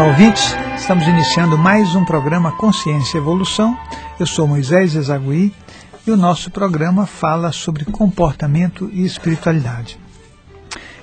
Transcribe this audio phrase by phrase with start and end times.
[0.00, 0.56] Olá, ouvintes.
[0.78, 3.78] Estamos iniciando mais um programa Consciência e Evolução.
[4.18, 5.54] Eu sou Moisés Ezagui
[6.06, 10.00] e o nosso programa fala sobre comportamento e espiritualidade.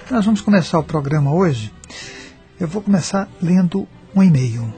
[0.10, 1.72] Nós vamos começar o programa hoje.
[2.60, 4.74] Eu vou começar lendo um e-mail.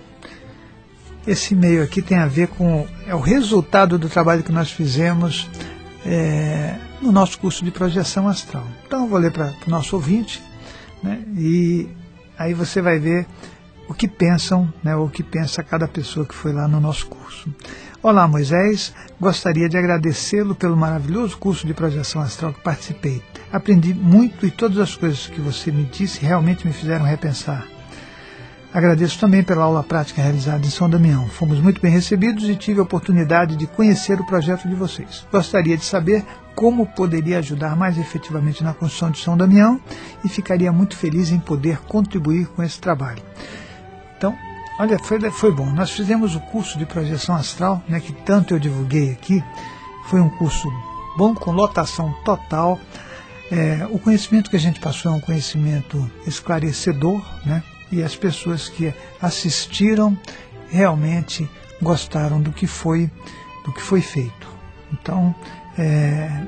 [1.25, 5.49] Esse e-mail aqui tem a ver com é o resultado do trabalho que nós fizemos
[6.05, 8.67] é, no nosso curso de projeção astral.
[8.85, 10.43] Então eu vou ler para o nosso ouvinte
[11.01, 11.87] né, e
[12.37, 13.25] aí você vai ver
[13.89, 17.49] o que pensam, né, o que pensa cada pessoa que foi lá no nosso curso.
[18.01, 18.93] Olá, Moisés.
[19.19, 23.21] Gostaria de agradecê-lo pelo maravilhoso curso de projeção astral que participei.
[23.51, 27.67] Aprendi muito e todas as coisas que você me disse realmente me fizeram repensar.
[28.71, 31.27] Agradeço também pela aula prática realizada em São Damião.
[31.27, 35.25] Fomos muito bem recebidos e tive a oportunidade de conhecer o projeto de vocês.
[35.31, 39.81] Gostaria de saber como poderia ajudar mais efetivamente na construção de São Damião
[40.23, 43.23] e ficaria muito feliz em poder contribuir com esse trabalho.
[44.19, 44.37] Então,
[44.77, 45.67] olha, foi, foi bom.
[45.67, 49.41] Nós fizemos o curso de projeção astral, né, que tanto eu divulguei aqui.
[50.09, 50.69] Foi um curso
[51.17, 52.77] bom, com lotação total.
[53.49, 57.63] É, o conhecimento que a gente passou é um conhecimento esclarecedor, né?
[57.91, 60.15] E as pessoas que assistiram
[60.69, 61.49] realmente
[61.81, 63.09] gostaram do que foi,
[63.65, 64.47] do que foi feito.
[64.91, 65.33] Então,
[65.77, 66.43] é,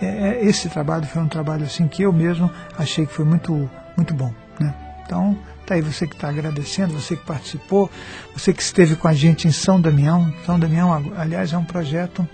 [0.00, 4.14] é, esse trabalho foi um trabalho assim que eu mesmo achei que foi muito, muito
[4.14, 4.74] bom, né?
[5.04, 5.38] Então,
[5.72, 7.90] Está aí você que está agradecendo, você que participou,
[8.36, 10.30] você que esteve com a gente em São Damião.
[10.44, 12.28] São Damião, aliás, é um projeto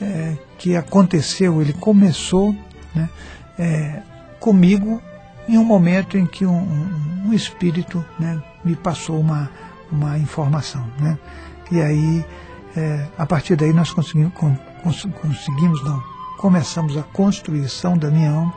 [0.00, 2.56] é, que aconteceu, ele começou
[2.92, 3.08] né,
[3.56, 4.02] é,
[4.40, 5.00] comigo
[5.48, 9.48] em um momento em que um, um, espírito né, me passou uma,
[9.90, 10.84] uma informação.
[10.98, 11.16] Né?
[11.70, 12.26] E aí,
[12.76, 14.32] é, a partir daí, nós conseguimos,
[15.20, 16.02] conseguimos, não,
[16.36, 18.52] começamos a construir São Damião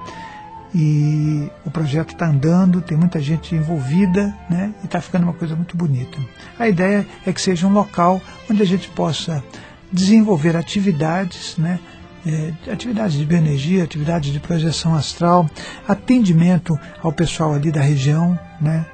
[0.77, 5.55] e o projeto está andando, tem muita gente envolvida né, e está ficando uma coisa
[5.55, 6.17] muito bonita.
[6.59, 9.41] A ideia é que seja um local onde a gente possa
[9.89, 11.79] desenvolver atividades, né,
[12.27, 15.49] é, atividades de bioenergia, atividades de projeção astral,
[15.87, 18.85] atendimento ao pessoal ali da região, né,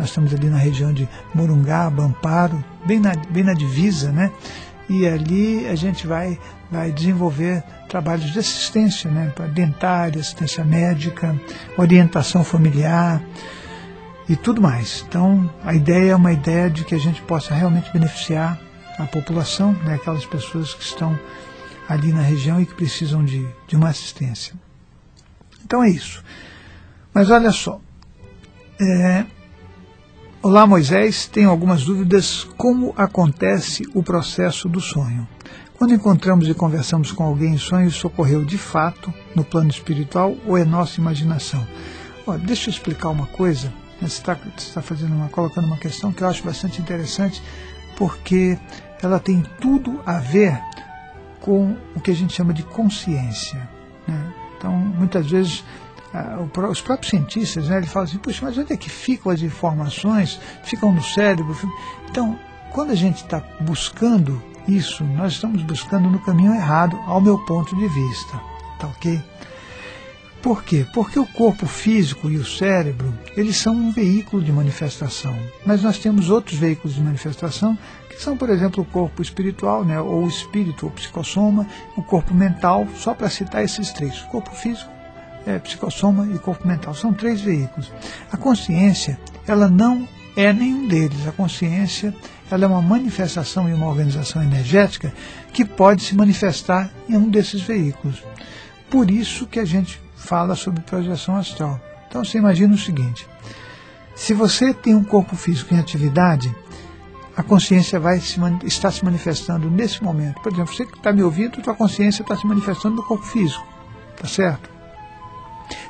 [0.00, 4.32] nós estamos ali na região de Morungaba, Amparo, bem na, bem na divisa, né?
[4.88, 6.38] E ali a gente vai
[6.70, 11.38] vai desenvolver trabalhos de assistência, né, para dentária, assistência médica,
[11.76, 13.22] orientação familiar
[14.28, 15.04] e tudo mais.
[15.08, 18.58] Então, a ideia é uma ideia de que a gente possa realmente beneficiar
[18.98, 21.18] a população, né, aquelas pessoas que estão
[21.88, 24.54] ali na região e que precisam de, de uma assistência.
[25.64, 26.22] Então é isso.
[27.12, 27.80] Mas olha só.
[28.80, 29.24] É,
[30.42, 35.28] Olá Moisés, tenho algumas dúvidas como acontece o processo do sonho.
[35.80, 40.36] Quando encontramos e conversamos com alguém em sonho, isso ocorreu de fato no plano espiritual
[40.46, 41.66] ou é nossa imaginação?
[42.26, 43.72] Ó, deixa eu explicar uma coisa.
[43.98, 47.42] Você está, está fazendo uma, colocando uma questão que eu acho bastante interessante,
[47.96, 48.58] porque
[49.02, 50.60] ela tem tudo a ver
[51.40, 53.66] com o que a gente chama de consciência.
[54.06, 54.34] Né?
[54.58, 55.64] Então, muitas vezes
[56.70, 60.38] os próprios cientistas, né, eles falam assim, puxa, mas onde é que ficam as informações?
[60.62, 61.56] Ficam no cérebro?
[62.10, 62.38] Então,
[62.70, 64.42] quando a gente está buscando
[64.76, 68.40] isso, nós estamos buscando no caminho errado, ao meu ponto de vista.
[68.78, 69.20] Tá ok?
[70.42, 70.86] Por quê?
[70.94, 75.36] Porque o corpo físico e o cérebro, eles são um veículo de manifestação.
[75.66, 77.78] Mas nós temos outros veículos de manifestação,
[78.08, 82.32] que são, por exemplo, o corpo espiritual, né, ou o espírito, ou psicossoma, o corpo
[82.34, 84.20] mental, só para citar esses três.
[84.30, 84.90] Corpo físico,
[85.46, 86.94] é, psicossoma e corpo mental.
[86.94, 87.92] São três veículos.
[88.32, 91.26] A consciência, ela não é nenhum deles.
[91.28, 92.14] A consciência
[92.50, 95.12] ela é uma manifestação e uma organização energética
[95.52, 98.22] que pode se manifestar em um desses veículos.
[98.90, 101.80] Por isso que a gente fala sobre projeção astral.
[102.08, 103.26] Então você imagina o seguinte:
[104.14, 106.54] se você tem um corpo físico em atividade,
[107.36, 110.40] a consciência vai se, se manifestando nesse momento.
[110.42, 113.66] Por exemplo, você que está me ouvindo, sua consciência está se manifestando no corpo físico,
[114.20, 114.68] tá certo?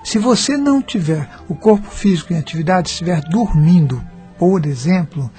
[0.04, 4.04] Se você não tiver o corpo físico em atividade, estiver dormindo,
[4.38, 5.30] por exemplo,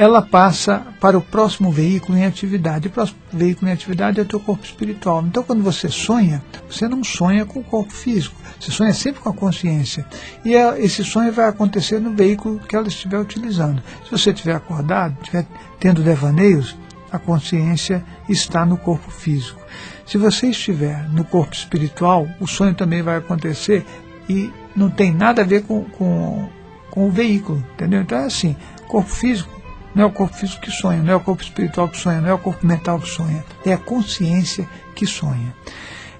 [0.00, 2.88] ela passa para o próximo veículo em atividade.
[2.88, 5.22] O próximo veículo em atividade é o teu corpo espiritual.
[5.26, 9.28] Então, quando você sonha, você não sonha com o corpo físico, você sonha sempre com
[9.28, 10.06] a consciência.
[10.42, 13.82] E esse sonho vai acontecer no veículo que ela estiver utilizando.
[14.06, 15.44] Se você estiver acordado, estiver
[15.78, 16.74] tendo devaneios,
[17.12, 19.60] a consciência está no corpo físico.
[20.06, 23.84] Se você estiver no corpo espiritual, o sonho também vai acontecer
[24.26, 26.48] e não tem nada a ver com, com,
[26.90, 28.00] com o veículo, entendeu?
[28.00, 28.56] Então é assim,
[28.88, 29.59] corpo físico
[29.94, 32.28] não é o corpo físico que sonha, não é o corpo espiritual que sonha, não
[32.28, 35.54] é o corpo mental que sonha, é a consciência que sonha.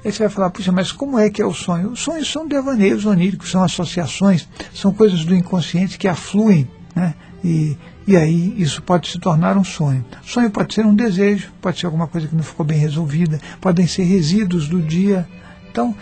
[0.05, 1.91] Aí você vai falar, puxa, mas como é que é o sonho?
[1.91, 7.15] Os sonhos são devaneios oníricos, são associações, são coisas do inconsciente que afluem né,
[7.45, 7.77] E,
[8.07, 10.05] e aí isso pode se tornar um sonho.
[10.23, 13.87] Sonho pode ser um desejo, pode ser alguma coisa que não ficou bem resolvida, podem
[13.87, 15.29] ser resíduos do dia.
[15.71, 15.95] Então,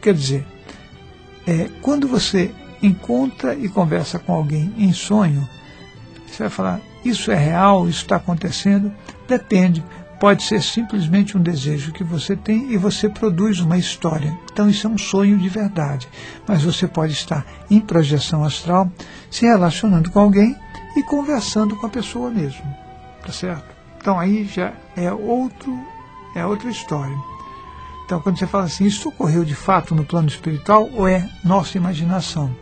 [0.00, 0.46] quer dizer,
[1.46, 5.48] é, quando você encontra e conversa com alguém em sonho,
[6.26, 8.92] você vai falar, isso é real, isso está acontecendo?
[9.26, 9.84] Depende.
[10.20, 14.38] Pode ser simplesmente um desejo que você tem e você produz uma história.
[14.52, 16.08] Então isso é um sonho de verdade.
[16.46, 18.88] Mas você pode estar em projeção astral,
[19.28, 20.56] se relacionando com alguém
[20.96, 22.62] e conversando com a pessoa mesmo.
[23.26, 23.64] Tá certo?
[23.98, 25.76] Então aí já é outro
[26.36, 27.16] é outra história.
[28.04, 31.76] Então quando você fala assim, isso ocorreu de fato no plano espiritual ou é nossa
[31.76, 32.54] imaginação?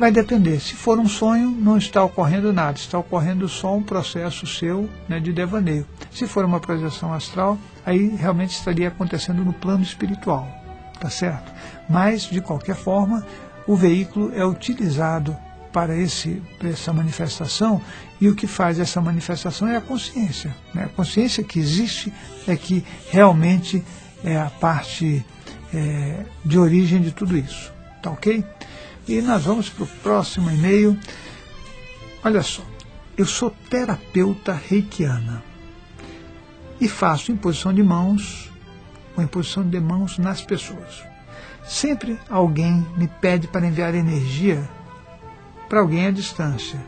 [0.00, 0.58] Vai depender.
[0.60, 5.20] Se for um sonho, não está ocorrendo nada, está ocorrendo só um processo seu né,
[5.20, 5.86] de devaneio.
[6.10, 10.48] Se for uma projeção astral, aí realmente estaria acontecendo no plano espiritual,
[10.98, 11.52] tá certo?
[11.86, 13.26] Mas, de qualquer forma,
[13.66, 15.36] o veículo é utilizado
[15.70, 17.78] para esse, essa manifestação
[18.18, 20.56] e o que faz essa manifestação é a consciência.
[20.72, 20.84] Né?
[20.84, 22.10] A consciência que existe
[22.48, 23.84] é que realmente
[24.24, 25.22] é a parte
[25.74, 27.70] é, de origem de tudo isso.
[28.02, 28.42] Tá ok?
[29.10, 30.96] E nós vamos para o próximo e-mail.
[32.22, 32.62] Olha só,
[33.18, 35.42] eu sou terapeuta reikiana
[36.80, 38.52] e faço imposição de mãos,
[39.16, 41.02] ou imposição de mãos nas pessoas.
[41.66, 44.62] Sempre alguém me pede para enviar energia
[45.68, 46.78] para alguém à distância,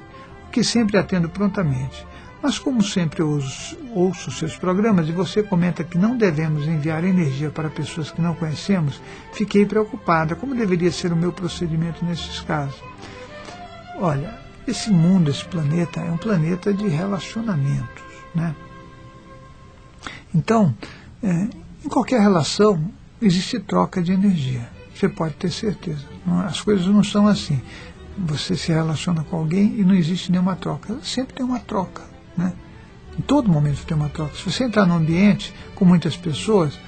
[0.47, 2.07] o que sempre atendo prontamente.
[2.43, 7.51] Mas como sempre ouço, ouço seus programas e você comenta que não devemos enviar energia
[7.51, 9.01] para pessoas que não conhecemos,
[9.33, 10.35] fiquei preocupada.
[10.35, 12.83] Como deveria ser o meu procedimento nesses casos?
[13.97, 14.37] Olha,
[14.67, 18.03] esse mundo, esse planeta, é um planeta de relacionamentos.
[18.35, 18.57] Né?
[20.35, 20.75] Então,
[21.23, 21.49] é,
[21.85, 22.91] em qualquer relação,
[23.21, 24.69] existe troca de energia.
[24.93, 26.05] Você pode ter certeza.
[26.45, 27.61] As coisas não são assim.
[28.19, 30.99] Você se relaciona com alguém e não existe nenhuma troca.
[31.03, 32.12] Sempre tem uma troca.
[32.37, 32.53] Né?
[33.19, 34.35] Em todo momento tem uma troca.
[34.35, 36.79] Se você entrar num ambiente com muitas pessoas,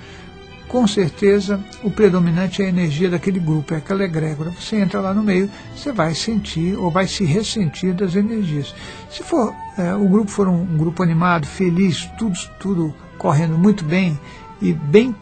[0.69, 4.51] com certeza o predominante é a energia daquele grupo, é aquela egrégora.
[4.51, 8.75] Você entra lá no meio, você vai sentir ou vai se ressentir das energias.
[9.11, 13.85] Se for é, o grupo for um, um grupo animado, feliz, tudo, tudo correndo muito
[13.85, 14.19] bem
[14.61, 15.15] e bem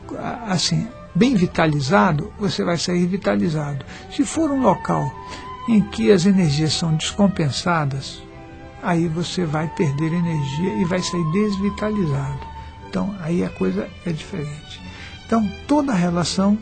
[0.46, 3.84] assim, bem vitalizado, você vai sair vitalizado.
[4.10, 5.12] Se for um local
[5.68, 8.22] em que as energias são descompensadas,
[8.82, 12.40] aí você vai perder energia e vai sair desvitalizado.
[12.88, 14.80] Então, aí a coisa é diferente.
[15.24, 16.58] Então, toda relação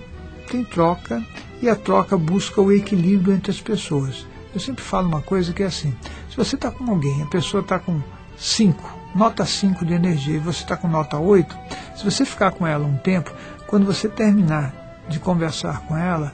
[0.49, 1.25] tem troca
[1.61, 4.27] e a troca busca o equilíbrio entre as pessoas.
[4.55, 5.95] Eu sempre falo uma coisa que é assim:
[6.29, 8.01] se você está com alguém, a pessoa está com
[8.37, 11.57] 5, nota 5 de energia, e você está com nota 8,
[11.97, 13.33] se você ficar com ela um tempo,
[13.67, 14.75] quando você terminar
[15.09, 16.33] de conversar com ela,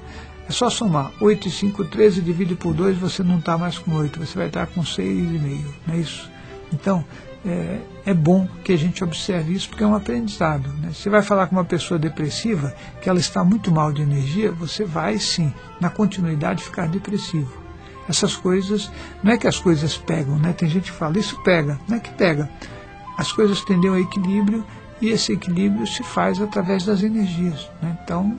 [0.49, 3.93] é só somar 8 e 5, 13, divide por 2, você não está mais com
[3.95, 6.31] 8, você vai estar com 6,5, não é isso?
[6.73, 7.05] Então,
[7.45, 10.69] é, é, bom que a gente observe isso, porque é um aprendizado.
[10.81, 10.91] Né?
[10.93, 14.85] Você vai falar com uma pessoa depressiva, que ela está muito mal de energia, você
[14.85, 17.53] vai sim, na continuidade, ficar depressivo.
[18.09, 18.91] Essas coisas,
[19.23, 20.53] não é que as coisas pegam, né?
[20.53, 22.49] tem gente que fala, isso pega, não é que pega.
[23.17, 24.65] As coisas tendem ao equilíbrio
[25.01, 27.69] e esse equilíbrio se faz através das energias.
[27.83, 27.97] Né?
[28.05, 28.39] Então,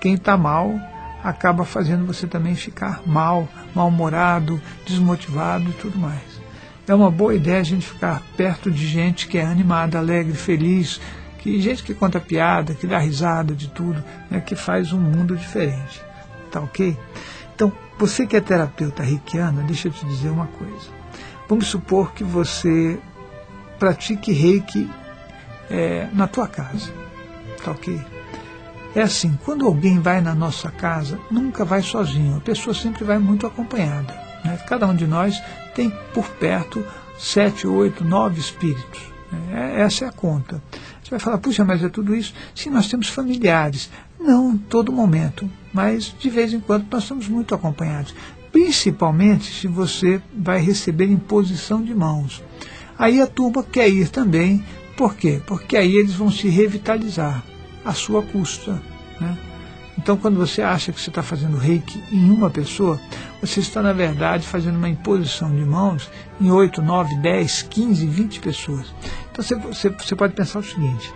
[0.00, 0.74] quem está mal
[1.22, 6.40] acaba fazendo você também ficar mal, mal-humorado, desmotivado e tudo mais.
[6.86, 11.00] É uma boa ideia a gente ficar perto de gente que é animada, alegre, feliz,
[11.38, 15.36] que gente que conta piada, que dá risada de tudo, né, que faz um mundo
[15.36, 16.02] diferente.
[16.50, 16.96] Tá ok?
[17.54, 20.88] Então, você que é terapeuta reikiana, deixa eu te dizer uma coisa.
[21.48, 22.98] Vamos supor que você
[23.78, 24.90] pratique reiki
[25.70, 26.92] é, na tua casa.
[27.64, 28.00] Tá ok?
[28.94, 33.18] É assim, quando alguém vai na nossa casa, nunca vai sozinho, a pessoa sempre vai
[33.18, 34.12] muito acompanhada.
[34.44, 34.56] Né?
[34.66, 35.40] Cada um de nós
[35.76, 36.84] tem por perto
[37.16, 39.00] sete, oito, nove espíritos.
[39.30, 39.76] Né?
[39.76, 40.60] É, essa é a conta.
[41.02, 42.34] Você vai falar, puxa, mas é tudo isso?
[42.52, 43.90] Sim, nós temos familiares.
[44.18, 48.12] Não todo momento, mas de vez em quando nós estamos muito acompanhados.
[48.50, 52.42] Principalmente se você vai receber imposição de mãos.
[52.98, 54.64] Aí a turma quer ir também.
[54.96, 55.40] Por quê?
[55.46, 57.44] Porque aí eles vão se revitalizar
[57.84, 58.80] à sua custa.
[59.20, 59.36] Né?
[59.98, 62.98] Então, quando você acha que você está fazendo reiki em uma pessoa,
[63.40, 66.10] você está, na verdade, fazendo uma imposição de mãos
[66.40, 68.94] em 8, 9, 10, 15, 20 pessoas.
[69.30, 71.12] Então, você, você, você pode pensar o seguinte: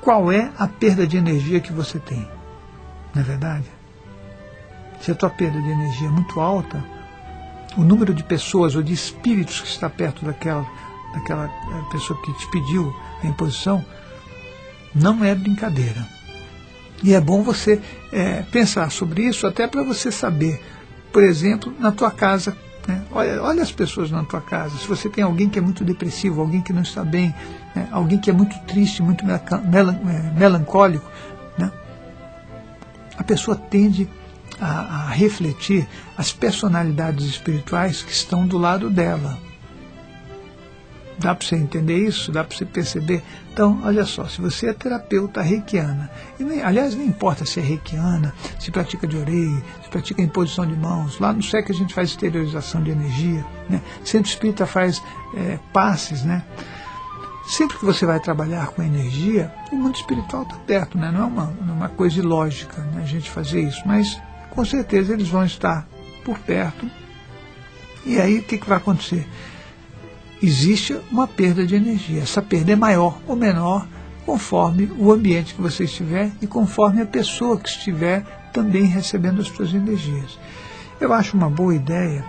[0.00, 2.26] qual é a perda de energia que você tem?
[3.14, 3.66] Não é verdade?
[5.00, 6.82] Se a tua perda de energia é muito alta,
[7.76, 10.66] o número de pessoas ou de espíritos que está perto daquela,
[11.12, 13.84] daquela eh, pessoa que te pediu a imposição
[14.96, 16.06] não é brincadeira.
[17.02, 20.60] E é bom você é, pensar sobre isso até para você saber,
[21.12, 23.02] por exemplo, na tua casa, Né?
[23.10, 24.78] Olha, olha as pessoas na tua casa.
[24.78, 27.34] Se você tem alguém que é muito depressivo, alguém que não está bem,
[27.74, 27.88] né?
[27.90, 31.10] alguém que é muito triste, muito é, melancólico,
[31.58, 31.70] né?
[33.18, 34.08] a pessoa tende
[34.60, 35.86] a, a refletir
[36.16, 39.45] as personalidades espirituais que estão do lado dela.
[41.18, 42.30] Dá para você entender isso?
[42.30, 43.22] Dá para você perceber?
[43.52, 47.62] Então, olha só, se você é terapeuta reikiana, e nem, aliás, não importa se é
[47.62, 49.48] reikiana, se pratica de orei,
[49.82, 53.80] se pratica imposição de mãos, lá no SEC a gente faz exteriorização de energia, né?
[54.04, 55.02] Centro Espírita faz
[55.34, 56.44] é, passes, né?
[57.46, 61.12] Sempre que você vai trabalhar com energia, o mundo espiritual está perto, né?
[61.12, 64.20] não, é uma, é uma coisa ilógica né, a gente fazer isso, mas
[64.50, 65.86] com certeza eles vão estar
[66.24, 66.90] por perto.
[68.04, 69.28] E aí o que, que vai acontecer?
[70.42, 72.22] Existe uma perda de energia.
[72.22, 73.86] Essa perda é maior ou menor
[74.24, 79.48] conforme o ambiente que você estiver e conforme a pessoa que estiver também recebendo as
[79.48, 80.38] suas energias.
[81.00, 82.24] Eu acho uma boa ideia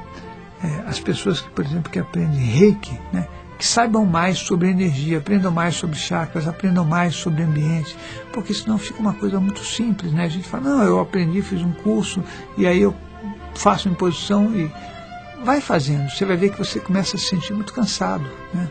[0.63, 5.17] é, as pessoas que, por exemplo, que aprendem reiki, né, que saibam mais sobre energia,
[5.17, 7.95] aprendam mais sobre chakras, aprendam mais sobre ambiente,
[8.31, 10.25] porque senão fica uma coisa muito simples, né?
[10.25, 12.23] A gente fala, não, eu aprendi, fiz um curso,
[12.55, 12.93] e aí eu
[13.55, 14.71] faço imposição e
[15.44, 16.10] vai fazendo.
[16.10, 18.70] Você vai ver que você começa a se sentir muito cansado, né?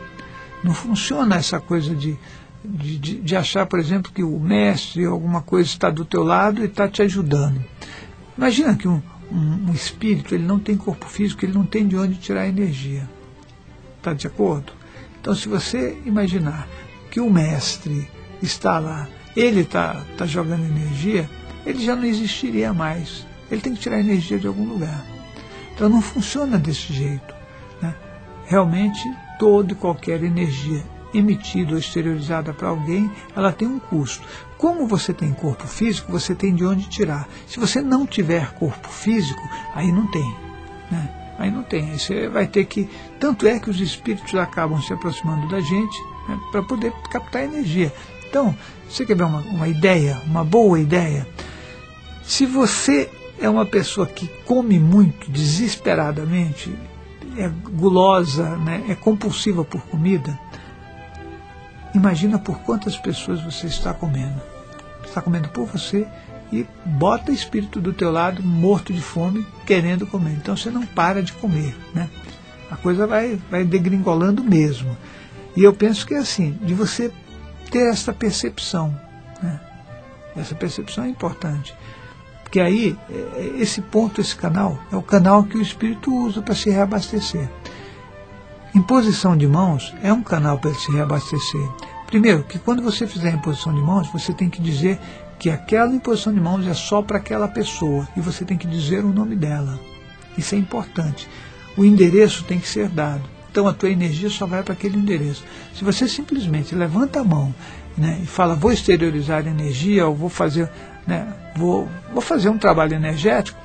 [0.63, 2.19] Não funciona essa coisa de,
[2.65, 6.25] de, de, de achar, por exemplo, que o mestre ou alguma coisa está do teu
[6.25, 7.63] lado e está te ajudando.
[8.37, 11.97] Imagina que um, um, um espírito ele não tem corpo físico, ele não tem de
[11.97, 13.09] onde tirar energia.
[13.99, 14.73] Está de acordo?
[15.21, 16.69] Então, se você imaginar
[17.11, 18.09] que o mestre
[18.43, 21.29] está lá, ele está tá jogando energia,
[21.65, 23.27] ele já não existiria mais.
[23.51, 25.16] Ele tem que tirar energia de algum lugar.
[25.77, 27.35] Então, não funciona desse jeito.
[27.83, 27.95] Né?
[28.47, 29.03] Realmente,
[29.39, 34.27] toda e qualquer energia emitida ou exteriorizada para alguém, ela tem um custo.
[34.57, 37.29] Como você tem corpo físico, você tem de onde tirar.
[37.47, 39.43] Se você não tiver corpo físico,
[39.75, 40.35] aí não tem.
[40.91, 41.35] Né?
[41.39, 41.91] Aí não tem.
[41.91, 42.89] Aí você vai ter que.
[43.21, 47.93] Tanto é que os espíritos acabam se aproximando da gente né, para poder captar energia.
[48.29, 48.57] Então,
[48.89, 51.29] você quer ver uma, uma ideia, uma boa ideia?
[52.25, 56.73] Se você é uma pessoa que come muito desesperadamente,
[57.37, 60.39] é gulosa, né, é compulsiva por comida,
[61.95, 64.41] imagina por quantas pessoas você está comendo.
[65.05, 66.07] Está comendo por você
[66.53, 70.33] e bota espírito do teu lado, morto de fome, querendo comer.
[70.33, 72.09] Então você não para de comer, né?
[72.71, 74.97] A coisa vai, vai degringolando mesmo.
[75.57, 77.11] E eu penso que é assim, de você
[77.71, 78.95] ter essa percepção,
[79.43, 79.61] né?
[80.37, 81.75] Essa percepção é importante.
[82.47, 86.41] Porque aí, é, é, esse ponto, esse canal, é o canal que o espírito usa
[86.41, 87.51] para se reabastecer.
[88.73, 91.69] Imposição de mãos é um canal para se reabastecer.
[92.07, 94.97] Primeiro, que quando você fizer a imposição de mãos, você tem que dizer
[95.41, 99.05] que aquela imposição de mãos é só para aquela pessoa e você tem que dizer
[99.05, 99.81] o nome dela.
[100.39, 101.29] Isso é importante.
[101.77, 103.23] O endereço tem que ser dado.
[103.51, 105.43] Então a tua energia só vai para aquele endereço.
[105.75, 107.53] Se você simplesmente levanta a mão
[107.99, 110.71] né, e fala, vou exteriorizar energia, ou vou fazer,
[111.07, 113.59] né, vou, vou fazer um trabalho energético,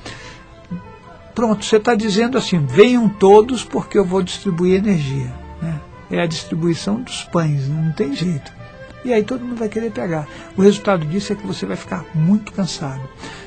[1.34, 5.32] pronto, você está dizendo assim, venham todos porque eu vou distribuir energia.
[5.60, 5.80] Né?
[6.10, 8.52] É a distribuição dos pães, não tem jeito.
[9.04, 10.28] E aí todo mundo vai querer pegar.
[10.56, 13.02] O resultado disso é que você vai ficar muito cansado.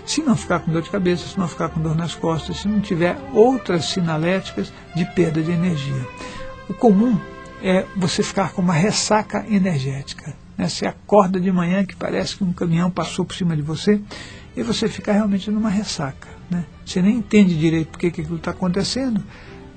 [0.05, 2.67] Se não ficar com dor de cabeça, se não ficar com dor nas costas, se
[2.67, 6.07] não tiver outras sinaléticas de perda de energia.
[6.69, 7.17] O comum
[7.63, 10.33] é você ficar com uma ressaca energética.
[10.57, 10.67] Né?
[10.67, 14.01] Você acorda de manhã que parece que um caminhão passou por cima de você
[14.55, 16.27] e você fica realmente numa ressaca.
[16.49, 16.65] Né?
[16.85, 19.23] Você nem entende direito por que aquilo está acontecendo.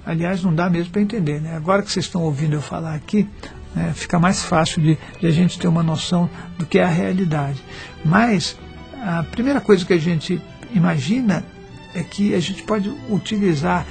[0.05, 1.41] Aliás, não dá mesmo para entender.
[1.41, 1.55] Né?
[1.57, 3.29] Agora que vocês estão ouvindo eu falar aqui,
[3.75, 6.89] né, fica mais fácil de, de a gente ter uma noção do que é a
[6.89, 7.63] realidade.
[8.05, 8.57] Mas
[9.03, 10.41] a primeira coisa que a gente
[10.73, 11.45] imagina
[11.95, 13.87] é que a gente pode utilizar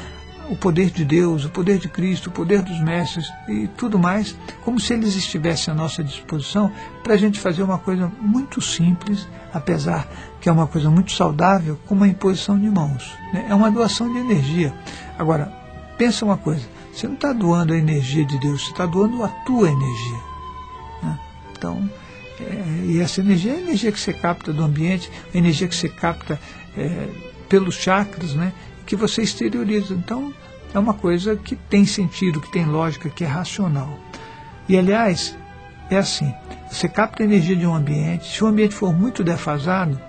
[0.50, 4.36] o poder de Deus, o poder de Cristo, o poder dos mestres e tudo mais,
[4.64, 6.72] como se eles estivessem à nossa disposição
[7.04, 10.08] para a gente fazer uma coisa muito simples, apesar
[10.40, 13.14] que é uma coisa muito saudável, como a imposição de mãos.
[13.34, 13.48] Né?
[13.50, 14.74] É uma doação de energia.
[15.18, 15.52] Agora,
[15.98, 19.28] pensa uma coisa: você não está doando a energia de Deus, você está doando a
[19.28, 20.20] tua energia.
[21.04, 21.20] Né?
[21.52, 21.90] Então,
[22.40, 25.76] é, e essa energia é a energia que você capta do ambiente, a energia que
[25.76, 26.40] você capta
[26.78, 27.08] é,
[27.50, 28.54] pelos chakras, né?
[28.88, 29.94] Que você exterioriza.
[29.94, 30.34] Então,
[30.74, 34.00] é uma coisa que tem sentido, que tem lógica, que é racional.
[34.68, 35.38] E, aliás,
[35.92, 36.34] é assim:
[36.72, 40.00] você capta a energia de um ambiente, se o ambiente for muito defasado,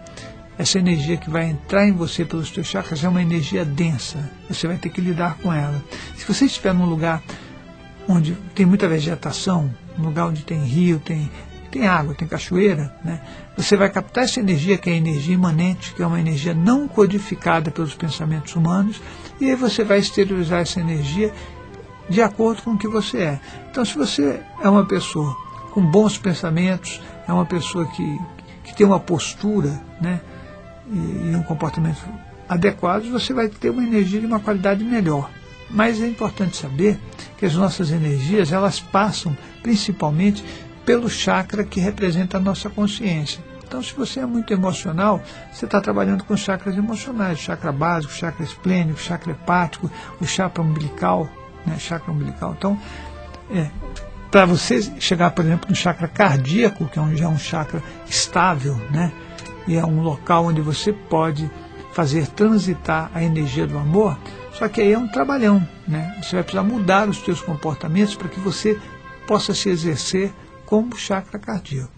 [0.57, 4.31] essa energia que vai entrar em você pelos teus chakras é uma energia densa.
[4.49, 5.83] Você vai ter que lidar com ela.
[6.17, 7.23] Se você estiver num lugar
[8.09, 11.31] onde tem muita vegetação, um lugar onde tem rio, tem
[11.71, 13.21] tem água, tem cachoeira, né?
[13.57, 16.87] você vai captar essa energia, que é a energia imanente, que é uma energia não
[16.87, 19.01] codificada pelos pensamentos humanos,
[19.41, 21.33] e aí você vai exteriorizar essa energia
[22.09, 23.41] de acordo com o que você é.
[23.71, 25.37] Então, se você é uma pessoa
[25.73, 28.19] com bons pensamentos, é uma pessoa que,
[28.65, 30.21] que tem uma postura né,
[30.91, 30.97] e,
[31.33, 32.03] e um comportamento
[32.49, 35.31] adequados, você vai ter uma energia de uma qualidade melhor.
[35.71, 36.99] Mas é importante saber
[37.37, 40.43] que as nossas energias elas passam principalmente
[40.89, 43.45] pelo chakra que representa a nossa consciência.
[43.63, 48.43] Então, se você é muito emocional, você está trabalhando com chakras emocionais, chakra básico, chakra
[48.43, 51.29] esplênico, chakra hepático, o chakra umbilical,
[51.67, 52.55] né, chakra umbilical.
[52.57, 52.81] Então,
[53.51, 53.69] é,
[54.31, 57.83] para você chegar, por exemplo, no chakra cardíaco, que é um, já é um chakra
[58.07, 59.13] estável, né,
[59.67, 61.51] e é um local onde você pode
[61.93, 64.19] fazer transitar a energia do amor,
[64.55, 66.17] só que aí é um trabalhão, né?
[66.23, 68.81] Você vai precisar mudar os seus comportamentos para que você
[69.27, 70.33] possa se exercer
[70.69, 71.91] como chakra cardíaco.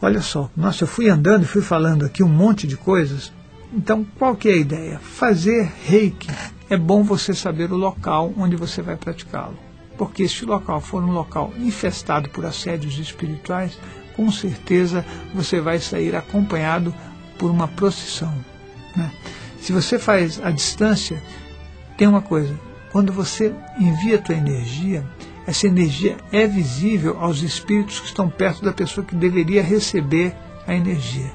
[0.00, 3.32] Olha só, nossa, eu fui andando e fui falando aqui um monte de coisas.
[3.72, 5.00] Então, qual que é a ideia?
[5.00, 6.28] Fazer reiki
[6.70, 9.58] é bom você saber o local onde você vai praticá-lo.
[9.98, 13.76] Porque se o local for um local infestado por assédios espirituais,
[14.14, 16.94] com certeza você vai sair acompanhado
[17.36, 18.32] por uma procissão.
[18.94, 19.10] Né?
[19.60, 21.20] Se você faz a distância,
[21.98, 22.56] tem uma coisa:
[22.92, 25.04] quando você envia a tua energia,
[25.46, 30.34] essa energia é visível aos espíritos que estão perto da pessoa que deveria receber
[30.66, 31.30] a energia.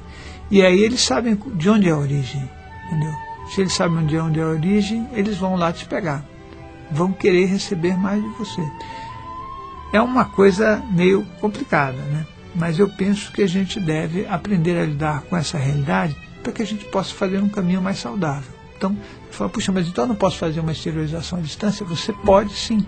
[0.50, 2.48] E aí eles sabem de onde é a origem,
[2.86, 3.12] entendeu?
[3.54, 6.24] Se eles sabem de onde é a origem, eles vão lá te pegar.
[6.90, 8.62] Vão querer receber mais de você.
[9.92, 12.26] É uma coisa meio complicada, né?
[12.54, 16.62] mas eu penso que a gente deve aprender a lidar com essa realidade para que
[16.62, 18.52] a gente possa fazer um caminho mais saudável.
[18.76, 18.96] Então,
[19.30, 21.84] fala, puxa, mas então eu não posso fazer uma esterilização à distância?
[21.86, 22.84] Você pode sim,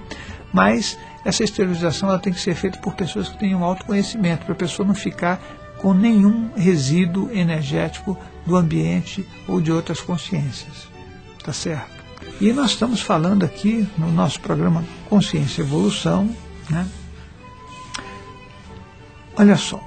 [0.53, 4.57] mas essa esterilização ela tem que ser feita por pessoas que tenham autoconhecimento, para a
[4.57, 5.41] pessoa não ficar
[5.79, 10.89] com nenhum resíduo energético do ambiente ou de outras consciências.
[11.45, 12.03] Tá certo?
[12.41, 16.31] E nós estamos falando aqui no nosso programa Consciência e Evolução,
[16.71, 16.87] né?
[19.37, 19.81] Olha só,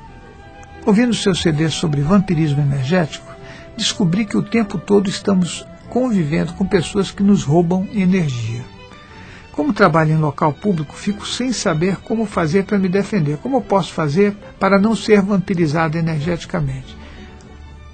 [0.86, 3.32] ouvindo seu CD sobre vampirismo energético,
[3.78, 8.75] descobri que o tempo todo estamos convivendo com pessoas que nos roubam energia.
[9.56, 13.38] Como trabalho em local público, fico sem saber como fazer para me defender.
[13.38, 16.96] Como eu posso fazer para não ser vampirizado energeticamente?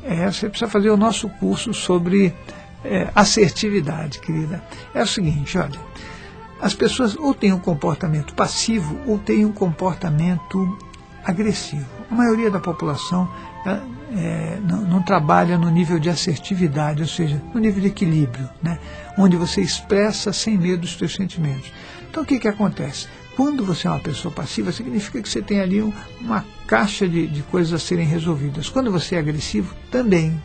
[0.03, 2.33] É, você precisa fazer o nosso curso sobre
[2.83, 4.63] é, assertividade, querida.
[4.95, 5.79] É o seguinte, olha,
[6.59, 10.79] as pessoas ou têm um comportamento passivo ou têm um comportamento
[11.23, 11.85] agressivo.
[12.09, 13.29] A maioria da população
[14.17, 18.79] é, não, não, trabalha no nível de assertividade, ou seja, no nível de equilíbrio, né?
[19.17, 21.71] onde você expressa sem medo os seus sentimentos.
[22.09, 23.07] Então o que, que acontece?
[23.35, 27.25] Quando você é uma pessoa passiva, significa que você tem ali um, uma caixa de,
[27.27, 28.69] de coisas a serem resolvidas.
[28.69, 30.39] Quando você é agressivo, também.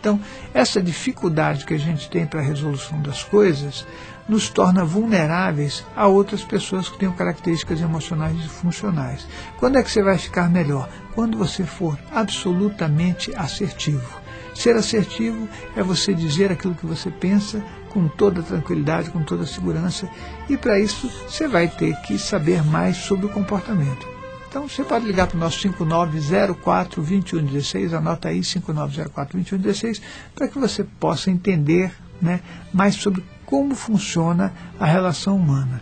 [0.00, 0.18] Então,
[0.54, 3.86] essa dificuldade que a gente tem para a resolução das coisas
[4.26, 9.26] nos torna vulneráveis a outras pessoas que tenham características emocionais disfuncionais.
[9.58, 10.88] Quando é que você vai ficar melhor?
[11.14, 14.20] Quando você for absolutamente assertivo.
[14.54, 20.08] Ser assertivo é você dizer aquilo que você pensa com toda tranquilidade, com toda segurança,
[20.48, 24.19] e para isso você vai ter que saber mais sobre o comportamento.
[24.50, 30.02] Então você pode ligar para o nosso 5904 2116, anota aí 5904 2116,
[30.34, 32.40] para que você possa entender né,
[32.72, 35.80] mais sobre como funciona a relação humana.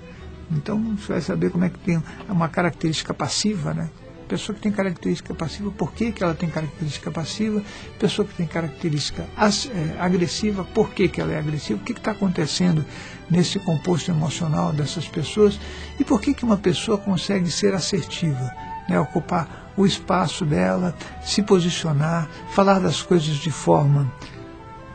[0.50, 3.88] Então você vai saber como é que tem uma característica passiva, né?
[4.28, 7.62] Pessoa que tem característica passiva, por que, que ela tem característica passiva?
[7.98, 11.80] Pessoa que tem característica é, agressiva, por que, que ela é agressiva?
[11.80, 12.84] O que está acontecendo
[13.30, 15.58] nesse composto emocional dessas pessoas?
[15.98, 18.54] E por que, que uma pessoa consegue ser assertiva?
[18.88, 18.98] Né?
[18.98, 24.10] Ocupar o espaço dela, se posicionar, falar das coisas de forma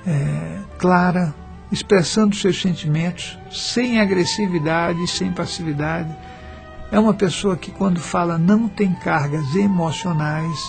[0.06, 1.34] é, clara,
[1.72, 6.14] expressando seus sentimentos, sem agressividade, sem passividade.
[6.92, 10.60] É uma pessoa que, quando fala, não tem cargas emocionais.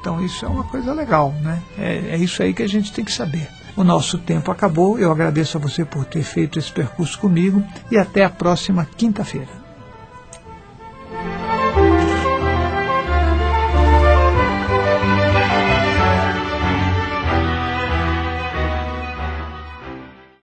[0.00, 1.62] Então, isso é uma coisa legal, né?
[1.78, 3.48] É, é isso aí que a gente tem que saber.
[3.76, 4.98] O nosso tempo acabou.
[4.98, 9.59] Eu agradeço a você por ter feito esse percurso comigo e até a próxima quinta-feira.